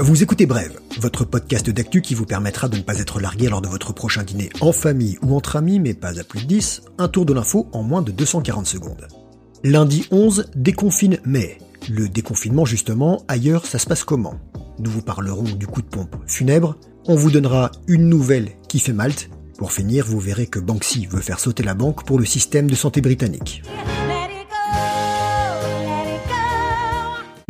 [0.00, 3.60] Vous écoutez Brève, votre podcast d'actu qui vous permettra de ne pas être largué lors
[3.60, 6.82] de votre prochain dîner en famille ou entre amis, mais pas à plus de 10,
[6.98, 9.08] un tour de l'info en moins de 240 secondes.
[9.64, 11.58] Lundi 11, déconfine mai.
[11.90, 14.34] Le déconfinement justement, ailleurs ça se passe comment?
[14.78, 16.76] Nous vous parlerons du coup de pompe funèbre,
[17.06, 21.20] on vous donnera une nouvelle qui fait Malte, pour finir vous verrez que Banksy veut
[21.20, 23.62] faire sauter la banque pour le système de santé britannique.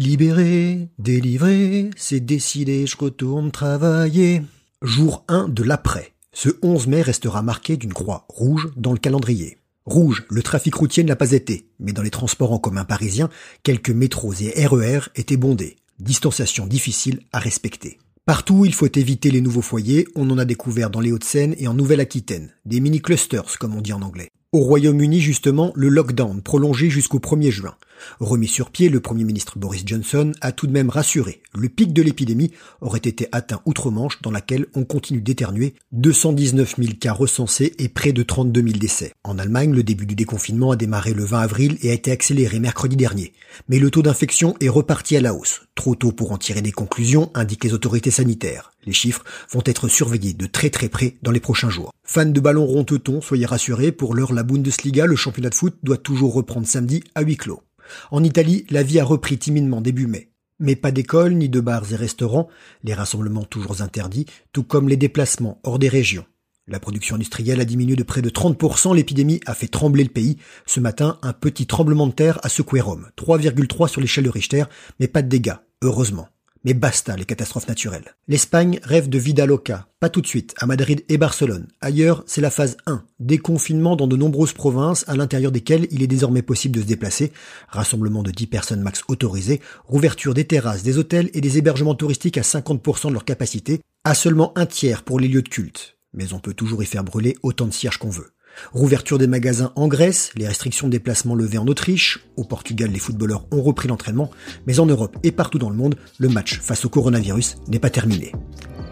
[0.08, 4.40] Libéré, délivré, c'est décidé, je retourne travailler.
[4.80, 6.14] Jour 1 de l'après.
[6.32, 9.58] Ce 11 mai restera marqué d'une croix rouge dans le calendrier.
[9.84, 13.28] Rouge, le trafic routier ne l'a pas été, mais dans les transports en commun parisiens,
[13.62, 15.76] quelques métros et RER e étaient bondés.
[15.98, 17.98] Distanciation difficile à respecter.
[18.24, 21.68] Partout, il faut éviter les nouveaux foyers, on en a découvert dans les Hauts-de-Seine et
[21.68, 24.30] en Nouvelle-Aquitaine, des mini-clusters comme on dit en anglais.
[24.52, 27.74] Au Royaume-Uni, justement, le lockdown prolongé jusqu'au 1er juin.
[28.20, 31.42] Remis sur pied, le Premier ministre Boris Johnson a tout de même rassuré.
[31.54, 35.74] Le pic de l'épidémie aurait été atteint outre-Manche dans laquelle on continue d'éternuer.
[35.92, 39.12] 219 000 cas recensés et près de 32 000 décès.
[39.24, 42.58] En Allemagne, le début du déconfinement a démarré le 20 avril et a été accéléré
[42.58, 43.32] mercredi dernier.
[43.68, 45.62] Mais le taux d'infection est reparti à la hausse.
[45.74, 48.72] Trop tôt pour en tirer des conclusions, indiquent les autorités sanitaires.
[48.84, 51.92] Les chiffres vont être surveillés de très très près dans les prochains jours.
[52.04, 55.98] Fans de ballon ronteton, soyez rassurés, pour l'heure la Bundesliga, le championnat de foot, doit
[55.98, 57.62] toujours reprendre samedi à huis clos.
[58.10, 60.30] En Italie, la vie a repris timidement début mai.
[60.60, 62.48] Mais pas d'école, ni de bars et restaurants,
[62.82, 66.26] les rassemblements toujours interdits, tout comme les déplacements hors des régions.
[66.66, 70.36] La production industrielle a diminué de près de 30%, l'épidémie a fait trembler le pays.
[70.66, 73.08] Ce matin, un petit tremblement de terre a secoué Rome.
[73.16, 74.64] 3,3 sur l'échelle de Richter,
[75.00, 76.28] mais pas de dégâts, heureusement.
[76.68, 78.14] Mais basta les catastrophes naturelles.
[78.26, 81.66] L'Espagne rêve de vida loca, pas tout de suite, à Madrid et Barcelone.
[81.80, 86.06] Ailleurs, c'est la phase 1, déconfinement dans de nombreuses provinces à l'intérieur desquelles il est
[86.06, 87.32] désormais possible de se déplacer,
[87.68, 92.36] rassemblement de 10 personnes max autorisées, rouverture des terrasses, des hôtels et des hébergements touristiques
[92.36, 95.96] à 50% de leur capacité, à seulement un tiers pour les lieux de culte.
[96.12, 98.34] Mais on peut toujours y faire brûler autant de cierges qu'on veut.
[98.72, 102.98] Rouverture des magasins en Grèce, les restrictions de déplacement levées en Autriche, au Portugal les
[102.98, 104.30] footballeurs ont repris l'entraînement,
[104.66, 107.90] mais en Europe et partout dans le monde, le match face au coronavirus n'est pas
[107.90, 108.32] terminé.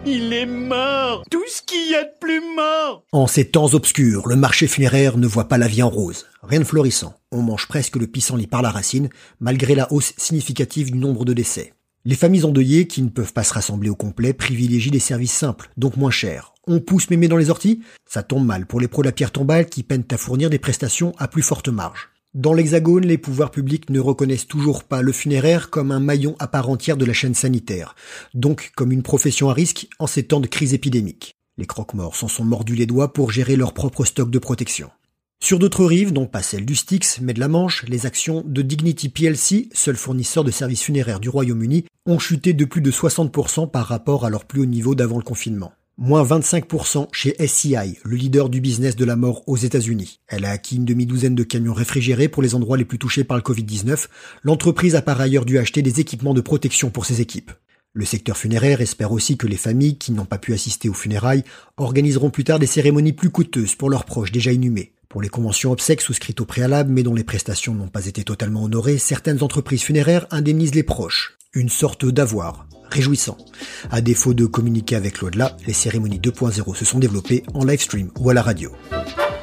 [0.09, 4.28] Il est mort Tout ce qu'il y a de plus mort En ces temps obscurs,
[4.28, 6.26] le marché funéraire ne voit pas la vie en rose.
[6.44, 7.15] Rien de florissant.
[7.32, 9.09] On mange presque le pissenlit par la racine,
[9.41, 11.72] malgré la hausse significative du nombre de décès.
[12.09, 15.71] Les familles endeuillées, qui ne peuvent pas se rassembler au complet, privilégient des services simples,
[15.77, 16.55] donc moins chers.
[16.69, 17.81] On pousse mémé dans les orties?
[18.09, 20.61] Ça tombe mal pour les pros de la pierre tombale qui peinent à fournir des
[20.61, 22.11] prestations à plus forte marge.
[22.33, 26.47] Dans l'Hexagone, les pouvoirs publics ne reconnaissent toujours pas le funéraire comme un maillon à
[26.47, 27.97] part entière de la chaîne sanitaire,
[28.34, 31.33] donc comme une profession à risque en ces temps de crise épidémique.
[31.59, 34.91] Les croque-morts s'en sont mordus les doigts pour gérer leur propre stock de protection.
[35.38, 38.62] Sur d'autres rives, non pas celle du Styx, mais de la Manche, les actions de
[38.62, 43.70] Dignity PLC, seul fournisseur de services funéraires du Royaume-Uni, ont chuté de plus de 60%
[43.70, 45.72] par rapport à leur plus haut niveau d'avant le confinement.
[45.98, 50.20] Moins 25% chez SCI, le leader du business de la mort aux États-Unis.
[50.26, 53.36] Elle a acquis une demi-douzaine de camions réfrigérés pour les endroits les plus touchés par
[53.36, 54.08] le Covid-19.
[54.42, 57.52] L'entreprise a par ailleurs dû acheter des équipements de protection pour ses équipes.
[57.94, 61.44] Le secteur funéraire espère aussi que les familles qui n'ont pas pu assister aux funérailles
[61.78, 64.92] organiseront plus tard des cérémonies plus coûteuses pour leurs proches déjà inhumés.
[65.16, 68.65] Pour les conventions obsèques souscrites au préalable mais dont les prestations n'ont pas été totalement
[68.65, 71.38] honorées, certaines entreprises funéraires indemnisent les proches.
[71.54, 72.66] Une sorte d'avoir.
[72.91, 73.38] Réjouissant.
[73.91, 78.10] À défaut de communiquer avec l'au-delà, les cérémonies 2.0 se sont développées en live stream
[78.21, 78.72] ou à la radio.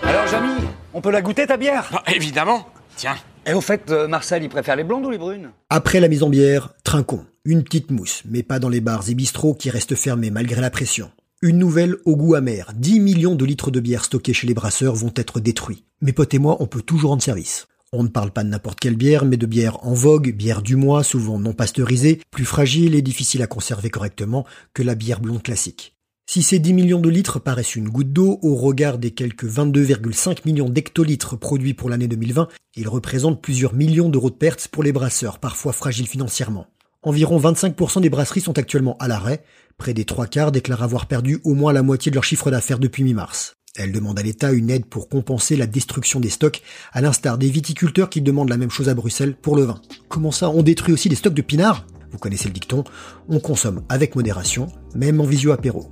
[0.04, 0.54] Alors Jamy,
[0.94, 1.90] on peut la goûter ta bière?
[1.92, 2.68] Ah, Évidemment.
[2.96, 3.16] Tiens.
[3.48, 5.50] Et au fait, euh, Marcel, il préfère les blondes ou les brunes?
[5.72, 7.26] Après la mise en bière, trinquons.
[7.46, 10.70] Une petite mousse, mais pas dans les bars et bistrots qui restent fermés malgré la
[10.70, 11.10] pression.
[11.46, 12.72] Une nouvelle au goût amer.
[12.74, 15.84] 10 millions de litres de bière stockés chez les brasseurs vont être détruits.
[16.02, 17.68] Mes potes et moi, on peut toujours rendre service.
[17.92, 20.78] On ne parle pas de n'importe quelle bière, mais de bière en vogue, bière du
[20.78, 25.44] mois, souvent non pasteurisée, plus fragile et difficile à conserver correctement que la bière blonde
[25.44, 25.98] classique.
[26.32, 30.46] Si ces 10 millions de litres paraissent une goutte d'eau au regard des quelques 22,5
[30.46, 34.94] millions d'hectolitres produits pour l'année 2020, ils représentent plusieurs millions d'euros de pertes pour les
[34.94, 36.68] brasseurs, parfois fragiles financièrement.
[37.04, 39.44] Environ 25% des brasseries sont actuellement à l'arrêt,
[39.78, 42.80] Près des trois quarts déclarent avoir perdu au moins la moitié de leur chiffre d'affaires
[42.80, 43.56] depuis mi-mars.
[43.76, 46.62] Elle demande à l'État une aide pour compenser la destruction des stocks,
[46.92, 49.82] à l'instar des viticulteurs qui demandent la même chose à Bruxelles pour le vin.
[50.10, 51.86] Comment ça, on détruit aussi des stocks de pinards?
[52.12, 52.84] Vous connaissez le dicton,
[53.28, 55.90] on consomme avec modération, même en visio apéro.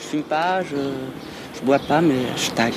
[0.00, 0.76] Je fume pas, je,
[1.60, 2.72] je bois pas, mais je tag.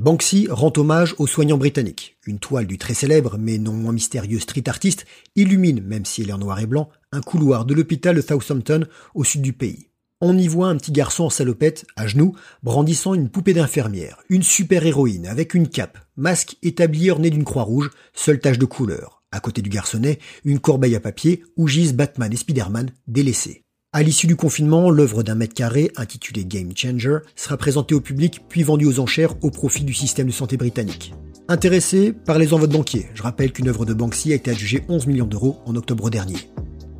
[0.00, 2.16] Banksy rend hommage aux soignants britanniques.
[2.26, 5.04] Une toile du très célèbre, mais non moins mystérieux street artiste,
[5.36, 8.86] illumine, même si elle est en noir et blanc, un couloir de l'hôpital de Southampton
[9.14, 9.90] au sud du pays.
[10.22, 14.42] On y voit un petit garçon en salopette, à genoux, brandissant une poupée d'infirmière, une
[14.42, 19.22] super-héroïne avec une cape, masque et tablier orné d'une croix rouge, seule tache de couleur.
[19.32, 23.64] À côté du garçonnet, une corbeille à papier où gisent Batman et Spider-Man délaissés.
[23.92, 28.40] À l'issue du confinement, l'œuvre d'un mètre carré, intitulée Game Changer, sera présentée au public
[28.48, 31.12] puis vendue aux enchères au profit du système de santé britannique.
[31.48, 33.08] Intéressé, parlez-en votre banquier.
[33.14, 36.36] Je rappelle qu'une œuvre de Banksy a été adjugée 11 millions d'euros en octobre dernier.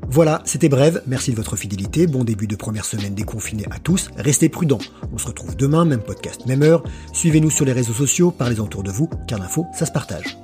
[0.09, 4.11] Voilà, c'était bref, merci de votre fidélité, bon début de première semaine déconfinée à tous,
[4.17, 4.81] restez prudents,
[5.13, 6.83] on se retrouve demain, même podcast, même heure,
[7.13, 10.37] suivez-nous sur les réseaux sociaux, parlez autour de vous, car l'info, ça se partage.